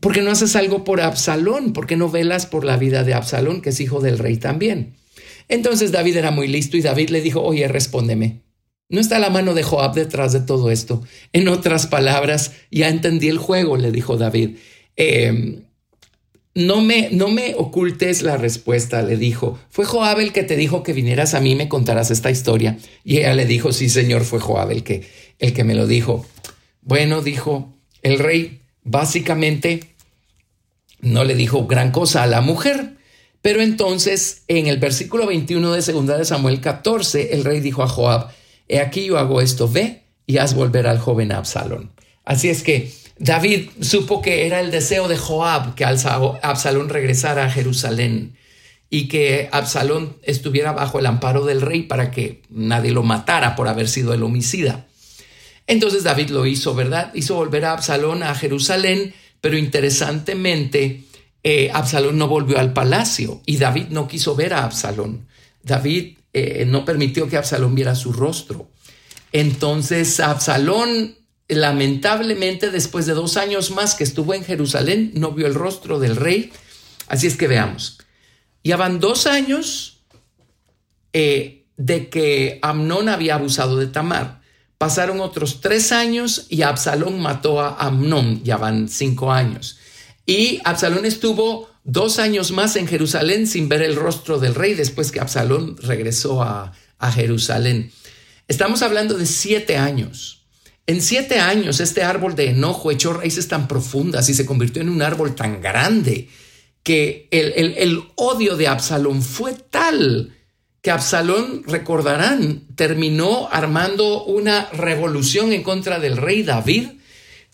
¿Por 0.00 0.12
qué 0.12 0.22
no 0.22 0.30
haces 0.30 0.56
algo 0.56 0.84
por 0.84 1.00
Absalón? 1.00 1.72
¿Por 1.72 1.86
qué 1.86 1.96
no 1.96 2.10
velas 2.10 2.46
por 2.46 2.64
la 2.64 2.76
vida 2.76 3.04
de 3.04 3.14
Absalón, 3.14 3.60
que 3.60 3.70
es 3.70 3.80
hijo 3.80 4.00
del 4.00 4.18
rey 4.18 4.36
también? 4.36 4.94
Entonces 5.48 5.92
David 5.92 6.16
era 6.16 6.30
muy 6.30 6.46
listo 6.46 6.76
y 6.76 6.82
David 6.82 7.10
le 7.10 7.20
dijo, 7.20 7.42
oye, 7.42 7.66
respóndeme. 7.68 8.42
No 8.90 9.00
está 9.00 9.18
la 9.18 9.30
mano 9.30 9.54
de 9.54 9.62
Joab 9.62 9.94
detrás 9.94 10.32
de 10.32 10.40
todo 10.40 10.70
esto. 10.70 11.02
En 11.32 11.48
otras 11.48 11.86
palabras, 11.86 12.52
ya 12.70 12.88
entendí 12.88 13.28
el 13.28 13.38
juego, 13.38 13.76
le 13.76 13.92
dijo 13.92 14.16
David. 14.16 14.56
Em, 14.96 15.62
no 16.58 16.80
me, 16.80 17.10
no 17.12 17.28
me 17.28 17.54
ocultes 17.54 18.22
la 18.22 18.36
respuesta, 18.36 19.00
le 19.02 19.16
dijo. 19.16 19.60
Fue 19.70 19.84
Joab 19.84 20.18
el 20.18 20.32
que 20.32 20.42
te 20.42 20.56
dijo 20.56 20.82
que 20.82 20.92
vinieras 20.92 21.34
a 21.34 21.40
mí 21.40 21.52
y 21.52 21.54
me 21.54 21.68
contaras 21.68 22.10
esta 22.10 22.32
historia. 22.32 22.78
Y 23.04 23.18
ella 23.18 23.34
le 23.34 23.46
dijo, 23.46 23.70
sí, 23.72 23.88
señor, 23.88 24.24
fue 24.24 24.40
Joab 24.40 24.72
el 24.72 24.82
que, 24.82 25.08
el 25.38 25.52
que 25.52 25.62
me 25.62 25.76
lo 25.76 25.86
dijo. 25.86 26.26
Bueno, 26.82 27.22
dijo 27.22 27.72
el 28.02 28.18
rey, 28.18 28.62
básicamente 28.82 29.94
no 31.00 31.22
le 31.22 31.36
dijo 31.36 31.68
gran 31.68 31.92
cosa 31.92 32.24
a 32.24 32.26
la 32.26 32.40
mujer. 32.40 32.96
Pero 33.40 33.62
entonces, 33.62 34.42
en 34.48 34.66
el 34.66 34.78
versículo 34.78 35.28
21 35.28 35.70
de 35.70 35.92
2 35.92 36.06
de 36.06 36.24
Samuel 36.24 36.60
14, 36.60 37.34
el 37.34 37.44
rey 37.44 37.60
dijo 37.60 37.84
a 37.84 37.88
Joab, 37.88 38.30
he 38.66 38.80
aquí 38.80 39.04
yo 39.04 39.18
hago 39.18 39.40
esto, 39.40 39.68
ve 39.68 40.02
y 40.26 40.38
haz 40.38 40.54
volver 40.54 40.88
al 40.88 40.98
joven 40.98 41.30
Absalón. 41.30 41.92
Así 42.24 42.48
es 42.48 42.64
que 42.64 42.90
David 43.18 43.70
supo 43.80 44.22
que 44.22 44.46
era 44.46 44.60
el 44.60 44.70
deseo 44.70 45.08
de 45.08 45.16
Joab 45.16 45.74
que 45.74 45.84
Absalón 45.84 46.88
regresara 46.88 47.46
a 47.46 47.50
Jerusalén 47.50 48.36
y 48.90 49.08
que 49.08 49.48
Absalón 49.52 50.16
estuviera 50.22 50.72
bajo 50.72 50.98
el 50.98 51.06
amparo 51.06 51.44
del 51.44 51.60
rey 51.60 51.82
para 51.82 52.10
que 52.10 52.42
nadie 52.48 52.92
lo 52.92 53.02
matara 53.02 53.56
por 53.56 53.68
haber 53.68 53.88
sido 53.88 54.14
el 54.14 54.22
homicida. 54.22 54.86
Entonces 55.66 56.04
David 56.04 56.30
lo 56.30 56.46
hizo, 56.46 56.74
¿verdad? 56.74 57.12
Hizo 57.14 57.34
volver 57.34 57.66
a 57.66 57.72
Absalón 57.72 58.22
a 58.22 58.34
Jerusalén, 58.34 59.12
pero 59.40 59.58
interesantemente 59.58 61.04
eh, 61.42 61.70
Absalón 61.72 62.16
no 62.16 62.28
volvió 62.28 62.58
al 62.58 62.72
palacio 62.72 63.42
y 63.44 63.58
David 63.58 63.88
no 63.90 64.08
quiso 64.08 64.34
ver 64.34 64.54
a 64.54 64.64
Absalón. 64.64 65.28
David 65.62 66.16
eh, 66.32 66.64
no 66.66 66.84
permitió 66.84 67.28
que 67.28 67.36
Absalón 67.36 67.74
viera 67.74 67.94
su 67.94 68.12
rostro. 68.12 68.70
Entonces 69.32 70.20
Absalón, 70.20 71.17
lamentablemente, 71.48 72.70
después 72.70 73.06
de 73.06 73.14
dos 73.14 73.36
años 73.36 73.70
más 73.70 73.94
que 73.94 74.04
estuvo 74.04 74.34
en 74.34 74.44
Jerusalén, 74.44 75.12
no 75.14 75.32
vio 75.32 75.46
el 75.46 75.54
rostro 75.54 75.98
del 75.98 76.16
rey. 76.16 76.52
Así 77.06 77.26
es 77.26 77.36
que 77.36 77.48
veamos. 77.48 77.98
Ya 78.62 78.76
van 78.76 79.00
dos 79.00 79.26
años 79.26 80.02
eh, 81.12 81.64
de 81.76 82.08
que 82.10 82.58
Amnón 82.62 83.08
había 83.08 83.34
abusado 83.34 83.76
de 83.76 83.86
Tamar. 83.86 84.42
Pasaron 84.76 85.20
otros 85.20 85.60
tres 85.60 85.90
años 85.90 86.46
y 86.48 86.62
Absalón 86.62 87.20
mató 87.20 87.60
a 87.60 87.76
Amnón. 87.76 88.42
Ya 88.44 88.56
van 88.56 88.88
cinco 88.88 89.32
años. 89.32 89.78
Y 90.26 90.60
Absalón 90.64 91.06
estuvo 91.06 91.70
dos 91.84 92.18
años 92.18 92.50
más 92.52 92.76
en 92.76 92.86
Jerusalén 92.86 93.46
sin 93.46 93.68
ver 93.68 93.80
el 93.80 93.96
rostro 93.96 94.38
del 94.38 94.54
rey 94.54 94.74
después 94.74 95.10
que 95.10 95.20
Absalón 95.20 95.76
regresó 95.78 96.42
a, 96.42 96.72
Jerusalén. 97.14 97.92
Estamos 98.48 98.82
hablando 98.82 99.16
de 99.16 99.24
siete 99.24 99.76
años. 99.76 100.37
En 100.88 101.02
siete 101.02 101.38
años 101.38 101.80
este 101.80 102.02
árbol 102.02 102.34
de 102.34 102.48
enojo 102.48 102.90
echó 102.90 103.12
raíces 103.12 103.46
tan 103.46 103.68
profundas 103.68 104.30
y 104.30 104.34
se 104.34 104.46
convirtió 104.46 104.80
en 104.80 104.88
un 104.88 105.02
árbol 105.02 105.34
tan 105.34 105.60
grande 105.60 106.28
que 106.82 107.28
el, 107.30 108.04
odio 108.14 108.56
de 108.56 108.68
Absalón 108.68 109.20
fue 109.20 109.52
tal 109.52 110.34
que 110.80 110.90
Absalón, 110.90 111.62
recordarán, 111.66 112.62
terminó 112.74 113.50
armando 113.52 114.24
una 114.24 114.70
revolución 114.70 115.52
en 115.52 115.62
contra 115.62 115.98
del 115.98 116.16
rey 116.16 116.42
David, 116.42 116.86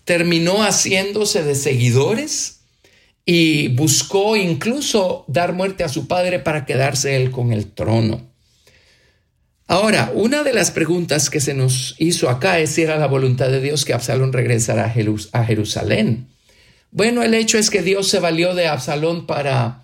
terminó 0.05 0.63
haciéndose 0.63 1.43
de 1.43 1.55
seguidores 1.55 2.61
y 3.25 3.67
buscó 3.67 4.37
incluso 4.37 5.25
dar 5.27 5.51
muerte 5.51 5.83
a 5.83 5.89
su 5.89 6.07
padre 6.07 6.39
para 6.39 6.65
quedarse 6.65 7.17
él 7.17 7.31
con 7.31 7.51
el 7.51 7.69
trono. 7.69 8.34
Ahora, 9.67 10.11
una 10.13 10.43
de 10.43 10.53
las 10.53 10.71
preguntas 10.71 11.29
que 11.29 11.39
se 11.39 11.53
nos 11.53 11.95
hizo 11.97 12.29
acá 12.29 12.59
es 12.59 12.71
si 12.71 12.83
era 12.83 12.97
la 12.97 13.07
voluntad 13.07 13.49
de 13.49 13.61
Dios 13.61 13.83
que 13.83 13.93
Absalón 13.93 14.31
regresara 14.31 14.85
a 15.31 15.43
Jerusalén. 15.45 16.27
Bueno, 16.91 17.23
el 17.23 17.33
hecho 17.33 17.57
es 17.57 17.69
que 17.69 17.81
Dios 17.81 18.07
se 18.07 18.19
valió 18.19 18.53
de 18.53 18.67
Absalón 18.67 19.25
para 19.25 19.83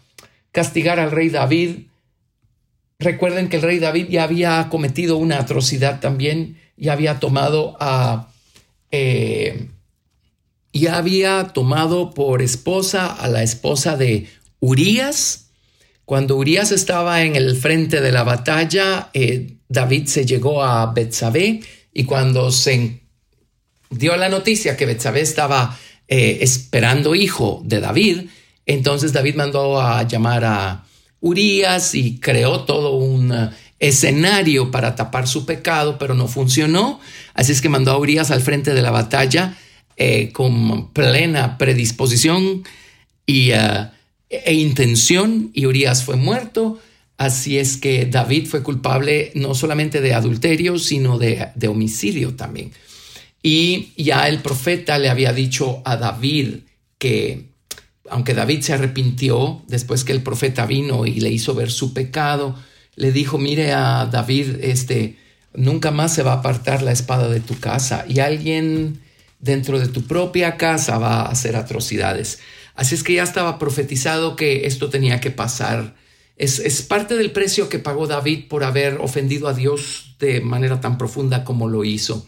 castigar 0.52 1.00
al 1.00 1.12
rey 1.12 1.30
David. 1.30 1.88
Recuerden 3.00 3.50
que 3.50 3.58
el 3.58 3.64
rey 3.64 3.80
David 3.80 4.08
ya 4.10 4.24
había 4.24 4.68
cometido 4.70 5.18
una 5.18 5.40
atrocidad 5.40 6.00
también, 6.00 6.58
y 6.82 6.90
había 6.90 7.20
tomado 7.20 7.78
a 7.80 8.30
eh, 8.92 9.68
y 10.72 10.88
había 10.88 11.50
tomado 11.54 12.12
por 12.12 12.42
esposa 12.42 13.06
a 13.06 13.28
la 13.28 13.44
esposa 13.44 13.98
de 13.98 14.28
Urías. 14.60 15.52
Cuando 16.06 16.38
Urías 16.38 16.72
estaba 16.72 17.24
en 17.24 17.36
el 17.36 17.56
frente 17.56 18.02
de 18.02 18.12
la 18.12 18.24
batalla, 18.24 19.10
eh, 19.14 19.58
David 19.72 20.08
se 20.08 20.26
llegó 20.26 20.62
a 20.64 20.92
Betsabé 20.92 21.62
y 21.94 22.04
cuando 22.04 22.52
se 22.52 23.00
dio 23.90 24.18
la 24.18 24.28
noticia 24.28 24.76
que 24.76 24.86
Betsabé 24.86 25.22
estaba 25.22 25.78
eh, 26.10 26.40
esperando 26.42 27.16
hijo 27.16 27.62
de 27.64 27.80
David, 27.80 28.22
entonces 28.66 29.14
David 29.14 29.36
mandó 29.36 29.82
a 29.82 30.04
llamar 30.04 30.44
a 30.44 30.84
Urías 31.22 31.96
y 31.96 32.20
creó 32.20 32.66
todo 32.66 32.98
un 32.98 33.32
eh, 33.32 33.50
escenario 33.80 34.72
para 34.72 34.96
tapar 34.96 35.26
su 35.30 35.46
pecado, 35.46 35.98
pero 35.98 36.16
no 36.16 36.28
funcionó. 36.28 37.00
Así 37.34 37.54
es 37.54 37.62
que 37.62 37.70
mandó 37.70 37.92
a 37.92 37.98
Urías 37.98 38.30
al 38.30 38.42
frente 38.42 38.74
de 38.74 38.82
la 38.82 38.92
batalla 38.92 39.58
eh, 39.96 40.34
con 40.34 40.92
plena 40.92 41.58
predisposición 41.58 42.64
y, 43.26 43.52
e 43.52 44.54
intención 44.54 45.50
y 45.54 45.66
Urias 45.66 46.04
fue 46.04 46.18
muerto. 46.18 46.82
Así 47.22 47.60
es 47.60 47.78
que 47.78 48.08
David 48.08 48.48
fue 48.48 48.64
culpable 48.64 49.32
no 49.36 49.54
solamente 49.54 50.02
de 50.02 50.16
adulterio, 50.16 50.80
sino 50.80 51.20
de, 51.20 51.52
homicidio 51.68 52.34
también. 52.34 52.72
Y 53.44 53.94
ya 53.96 54.28
el 54.28 54.40
profeta 54.40 54.98
le 54.98 55.08
había 55.08 55.32
dicho 55.32 55.84
a 55.86 55.98
David 55.98 56.62
que 56.98 57.46
aunque 58.10 58.34
David 58.34 58.62
se 58.62 58.74
arrepintió 58.74 59.62
después 59.68 60.04
que 60.04 60.14
el 60.14 60.24
profeta 60.24 60.66
vino 60.66 61.06
y 61.06 61.20
le 61.20 61.30
hizo 61.30 61.54
ver 61.54 61.70
su 61.70 61.94
pecado, 61.94 62.56
le 62.96 63.12
dijo, 63.12 63.38
mire 63.38 63.72
a 63.74 64.08
David, 64.12 64.56
este, 64.62 65.18
nunca 65.54 65.92
más 65.92 66.16
se 66.16 66.24
va 66.24 66.34
a 66.34 66.38
apartar 66.38 66.82
la 66.82 66.92
espada 66.92 67.30
de 67.30 67.40
tu 67.40 67.60
casa. 67.60 68.04
Y 68.10 68.20
alguien 68.20 69.00
dentro 69.38 69.78
de 69.78 69.90
tu 69.90 70.08
propia 70.08 70.58
casa 70.58 70.98
va 70.98 71.22
a 71.22 71.30
hacer 71.30 71.56
atrocidades. 71.56 72.40
Así 72.74 72.96
es 72.96 73.04
que 73.04 73.14
ya 73.14 73.22
estaba 73.22 73.60
profetizado 73.60 74.36
que 74.36 74.66
esto 74.66 74.90
tenía 74.90 75.22
que 75.22 75.30
pasar. 75.30 76.02
Es, 76.38 76.60
es, 76.60 76.82
parte 76.82 77.16
del 77.18 77.32
precio 77.32 77.70
que 77.70 77.80
pagó 77.80 78.08
David 78.08 78.48
por 78.48 78.64
haber 78.64 78.96
ofendido 79.00 79.48
a 79.48 79.54
Dios 79.54 80.16
de 80.20 80.42
manera 80.42 80.82
tan 80.82 80.98
profunda 80.98 81.44
como 81.44 81.68
lo 81.68 81.84
hizo. 81.84 82.28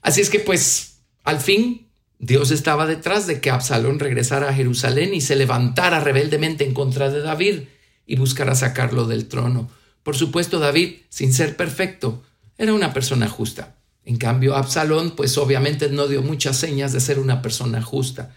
Así 0.00 0.20
es 0.20 0.30
que 0.30 0.40
pues 0.40 1.00
al 1.24 1.40
fin 1.40 1.88
Dios 2.18 2.50
estaba 2.50 2.86
detrás 2.86 3.26
de 3.26 3.40
que 3.40 3.50
Absalón 3.50 3.98
regresara 3.98 4.48
a 4.48 4.54
Jerusalén 4.54 5.14
y 5.14 5.20
se 5.20 5.36
levantara 5.36 6.00
rebeldemente 6.00 6.64
en 6.64 6.72
contra 6.72 7.10
de 7.10 7.20
David 7.20 7.60
y 8.06 8.16
buscara 8.16 8.54
sacarlo 8.54 9.06
del 9.06 9.26
trono. 9.26 9.70
Por 10.02 10.16
supuesto, 10.16 10.58
David, 10.58 10.96
sin 11.08 11.32
ser 11.32 11.56
perfecto, 11.56 12.22
era 12.56 12.74
una 12.74 12.92
persona 12.92 13.28
justa. 13.28 13.76
En 14.04 14.16
cambio, 14.16 14.54
Absalón, 14.54 15.16
pues 15.16 15.36
obviamente 15.38 15.88
no 15.88 16.06
dio 16.06 16.22
muchas 16.22 16.56
señas 16.56 16.92
de 16.92 17.00
ser 17.00 17.18
una 17.18 17.42
persona 17.42 17.82
justa. 17.82 18.34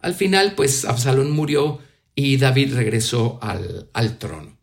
Al 0.00 0.14
final, 0.14 0.54
pues 0.54 0.84
Absalón 0.84 1.32
murió 1.32 1.80
y 2.18 2.36
David 2.36 2.74
regresó 2.74 3.38
al, 3.40 3.88
al 3.92 4.18
trono. 4.18 4.58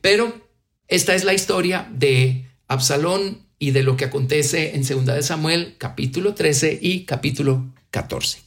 Pero 0.00 0.48
esta 0.86 1.16
es 1.16 1.24
la 1.24 1.34
historia 1.34 1.90
de 1.92 2.46
Absalón 2.68 3.46
y 3.58 3.72
de 3.72 3.82
lo 3.82 3.96
que 3.96 4.04
acontece 4.04 4.76
en 4.76 4.86
2 4.86 5.06
de 5.06 5.22
Samuel, 5.24 5.74
capítulo 5.78 6.34
13 6.34 6.78
y 6.80 7.04
capítulo 7.04 7.74
14. 7.90 8.42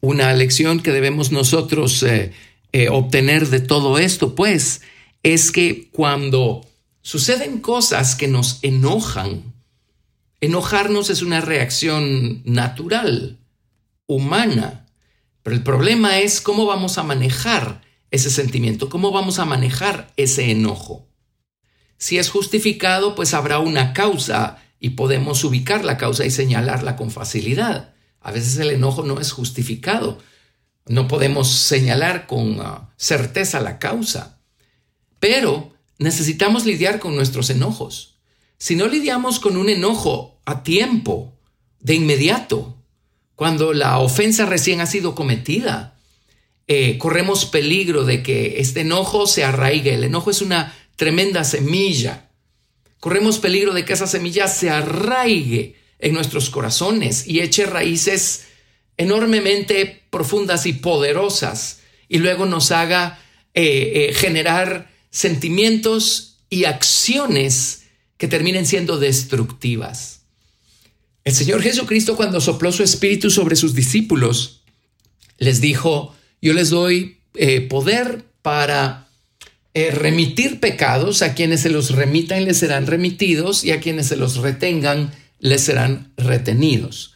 Una 0.00 0.32
lección 0.34 0.78
que 0.80 0.92
debemos 0.92 1.32
nosotros 1.32 2.00
eh, 2.04 2.30
eh, 2.70 2.88
obtener 2.88 3.48
de 3.48 3.58
todo 3.58 3.98
esto, 3.98 4.36
pues, 4.36 4.82
es 5.24 5.50
que 5.50 5.88
cuando 5.90 6.64
suceden 7.02 7.58
cosas 7.58 8.14
que 8.14 8.28
nos 8.28 8.60
enojan, 8.62 9.42
Enojarnos 10.40 11.10
es 11.10 11.22
una 11.22 11.40
reacción 11.40 12.42
natural, 12.44 13.38
humana. 14.06 14.86
Pero 15.48 15.56
el 15.56 15.64
problema 15.64 16.18
es 16.18 16.42
cómo 16.42 16.66
vamos 16.66 16.98
a 16.98 17.02
manejar 17.02 17.80
ese 18.10 18.28
sentimiento, 18.28 18.90
cómo 18.90 19.12
vamos 19.12 19.38
a 19.38 19.46
manejar 19.46 20.12
ese 20.18 20.50
enojo. 20.50 21.08
Si 21.96 22.18
es 22.18 22.28
justificado, 22.28 23.14
pues 23.14 23.32
habrá 23.32 23.58
una 23.58 23.94
causa 23.94 24.62
y 24.78 24.90
podemos 24.90 25.42
ubicar 25.44 25.86
la 25.86 25.96
causa 25.96 26.26
y 26.26 26.30
señalarla 26.30 26.96
con 26.96 27.10
facilidad. 27.10 27.94
A 28.20 28.30
veces 28.30 28.58
el 28.58 28.68
enojo 28.68 29.04
no 29.04 29.20
es 29.20 29.32
justificado. 29.32 30.18
No 30.84 31.08
podemos 31.08 31.48
señalar 31.48 32.26
con 32.26 32.60
ah, 32.60 32.92
certeza 32.98 33.58
la 33.60 33.78
causa. 33.78 34.42
Pero 35.18 35.72
necesitamos 35.98 36.66
lidiar 36.66 36.98
con 36.98 37.16
nuestros 37.16 37.48
enojos. 37.48 38.18
Si 38.58 38.76
no 38.76 38.86
lidiamos 38.86 39.40
con 39.40 39.56
un 39.56 39.70
enojo 39.70 40.42
a 40.44 40.62
tiempo, 40.62 41.38
de 41.80 41.94
inmediato, 41.94 42.77
cuando 43.38 43.72
la 43.72 44.00
ofensa 44.00 44.46
recién 44.46 44.80
ha 44.80 44.86
sido 44.86 45.14
cometida, 45.14 45.96
eh, 46.66 46.98
corremos 46.98 47.44
peligro 47.44 48.04
de 48.04 48.20
que 48.20 48.58
este 48.58 48.80
enojo 48.80 49.28
se 49.28 49.44
arraigue. 49.44 49.94
El 49.94 50.02
enojo 50.02 50.32
es 50.32 50.42
una 50.42 50.76
tremenda 50.96 51.44
semilla. 51.44 52.30
Corremos 52.98 53.38
peligro 53.38 53.74
de 53.74 53.84
que 53.84 53.92
esa 53.92 54.08
semilla 54.08 54.48
se 54.48 54.70
arraigue 54.70 55.76
en 56.00 56.14
nuestros 56.14 56.50
corazones 56.50 57.28
y 57.28 57.38
eche 57.38 57.64
raíces 57.66 58.48
enormemente 58.96 60.02
profundas 60.10 60.66
y 60.66 60.72
poderosas 60.72 61.82
y 62.08 62.18
luego 62.18 62.44
nos 62.44 62.72
haga 62.72 63.20
eh, 63.54 64.08
eh, 64.08 64.14
generar 64.14 64.90
sentimientos 65.10 66.40
y 66.50 66.64
acciones 66.64 67.84
que 68.16 68.26
terminen 68.26 68.66
siendo 68.66 68.98
destructivas. 68.98 70.17
El 71.28 71.34
Señor 71.34 71.60
Jesucristo 71.60 72.16
cuando 72.16 72.40
sopló 72.40 72.72
su 72.72 72.82
espíritu 72.82 73.28
sobre 73.28 73.54
sus 73.54 73.74
discípulos, 73.74 74.62
les 75.36 75.60
dijo, 75.60 76.16
yo 76.40 76.54
les 76.54 76.70
doy 76.70 77.18
eh, 77.34 77.60
poder 77.60 78.24
para 78.40 79.10
remitir 79.74 80.58
pecados, 80.58 81.20
a 81.20 81.34
quienes 81.34 81.60
se 81.60 81.68
los 81.68 81.90
remitan 81.90 82.46
les 82.46 82.56
serán 82.56 82.86
remitidos 82.86 83.62
y 83.62 83.72
a 83.72 83.80
quienes 83.80 84.06
se 84.06 84.16
los 84.16 84.38
retengan 84.38 85.12
les 85.38 85.60
serán 85.60 86.14
retenidos. 86.16 87.14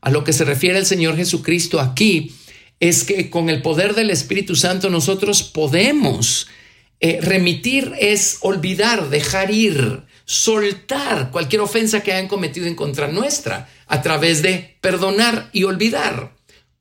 A 0.00 0.10
lo 0.10 0.24
que 0.24 0.32
se 0.32 0.46
refiere 0.46 0.78
el 0.78 0.86
Señor 0.86 1.16
Jesucristo 1.16 1.80
aquí 1.80 2.34
es 2.80 3.04
que 3.04 3.28
con 3.28 3.50
el 3.50 3.60
poder 3.60 3.94
del 3.94 4.08
Espíritu 4.08 4.56
Santo 4.56 4.88
nosotros 4.88 5.42
podemos 5.42 6.46
eh, 7.00 7.18
remitir, 7.20 7.92
es 8.00 8.38
olvidar, 8.40 9.10
dejar 9.10 9.50
ir, 9.50 10.04
soltar 10.30 11.32
cualquier 11.32 11.60
ofensa 11.60 12.04
que 12.04 12.12
hayan 12.12 12.28
cometido 12.28 12.68
en 12.68 12.76
contra 12.76 13.08
nuestra 13.08 13.68
a 13.88 14.00
través 14.00 14.42
de 14.42 14.76
perdonar 14.80 15.50
y 15.52 15.64
olvidar. 15.64 16.36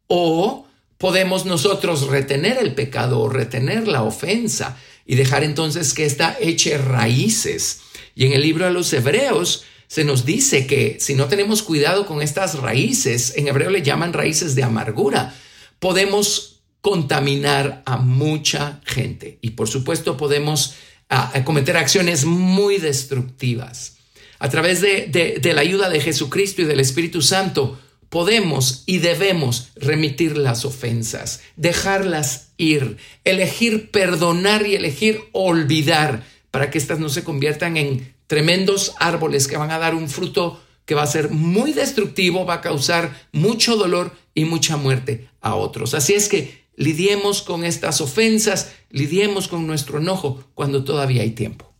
O 0.05 0.67
podemos 0.99 1.47
nosotros 1.47 2.09
retener 2.09 2.59
el 2.59 2.75
pecado 2.75 3.19
o 3.19 3.27
retener 3.27 3.87
la 3.87 4.03
ofensa 4.03 4.77
y 5.03 5.15
dejar 5.15 5.43
entonces 5.43 5.95
que 5.95 6.05
ésta 6.05 6.37
eche 6.39 6.77
raíces. 6.77 7.81
Y 8.13 8.27
en 8.27 8.33
el 8.33 8.43
libro 8.43 8.65
de 8.65 8.71
los 8.71 8.93
Hebreos 8.93 9.63
se 9.87 10.03
nos 10.03 10.25
dice 10.25 10.67
que 10.67 10.97
si 10.99 11.15
no 11.15 11.25
tenemos 11.25 11.63
cuidado 11.63 12.05
con 12.05 12.21
estas 12.21 12.59
raíces, 12.59 13.33
en 13.35 13.47
hebreo 13.47 13.71
le 13.71 13.81
llaman 13.81 14.13
raíces 14.13 14.53
de 14.53 14.61
amargura, 14.61 15.33
podemos 15.79 16.61
contaminar 16.81 17.81
a 17.87 17.97
mucha 17.97 18.79
gente 18.85 19.39
y 19.41 19.51
por 19.51 19.67
supuesto 19.67 20.17
podemos 20.17 20.75
ah, 21.09 21.33
cometer 21.43 21.77
acciones 21.77 22.25
muy 22.25 22.77
destructivas. 22.77 23.97
A 24.39 24.49
través 24.49 24.79
de, 24.79 25.07
de 25.41 25.53
la 25.53 25.61
ayuda 25.61 25.89
de 25.89 25.99
Jesucristo 25.99 26.61
y 26.61 26.65
del 26.65 26.79
Espíritu 26.79 27.21
Santo, 27.21 27.77
podemos 28.09 28.83
y 28.85 28.97
debemos 28.99 29.71
remitir 29.75 30.37
las 30.37 30.65
ofensas, 30.65 31.41
dejarlas 31.55 32.49
ir, 32.57 32.97
elegir 33.23 33.91
perdonar 33.91 34.65
y 34.65 34.75
elegir 34.75 35.21
olvidar 35.31 36.23
para 36.51 36.71
que 36.71 36.77
éstas 36.77 36.99
no 36.99 37.09
se 37.09 37.23
conviertan 37.23 37.77
en 37.77 38.13
tremendos 38.27 38.93
árboles 38.99 39.47
que 39.47 39.57
van 39.57 39.71
a 39.71 39.79
dar 39.79 39.95
un 39.95 40.09
fruto 40.09 40.61
que 40.85 40.95
va 40.95 41.03
a 41.03 41.07
ser 41.07 41.29
muy 41.29 41.71
destructivo, 41.71 42.45
va 42.45 42.55
a 42.55 42.61
causar 42.61 43.27
mucho 43.31 43.75
dolor 43.75 44.11
y 44.33 44.45
mucha 44.45 44.75
muerte 44.75 45.29
a 45.39 45.53
otros. 45.53 45.93
Así 45.93 46.13
es 46.13 46.27
que 46.27 46.58
lidiemos 46.79 47.43
con 47.43 47.63
estas 47.63 48.01
ofensas, 48.01 48.71
lidiemos 48.89 49.47
con 49.47 49.67
nuestro 49.67 49.99
enojo 49.99 50.43
cuando 50.55 50.83
todavía 50.83 51.21
hay 51.21 51.29
tiempo. 51.31 51.71